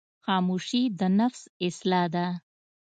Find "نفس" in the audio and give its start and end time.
1.19-1.41